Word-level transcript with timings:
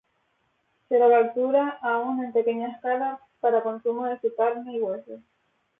Se 0.89 0.97
lo 0.97 1.09
captura 1.11 1.77
aún 1.79 2.23
en 2.25 2.31
pequeña 2.33 2.69
escala 2.69 3.19
para 3.39 3.61
consumo 3.61 4.07
de 4.07 4.19
su 4.19 4.33
carne 4.35 4.73
y 4.73 4.81
huevos. 4.81 5.19